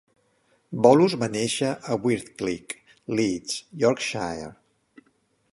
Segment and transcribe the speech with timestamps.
[0.85, 2.75] Bolus va néixer a Whitkirk,
[3.19, 4.53] Leeds, Yorkshire.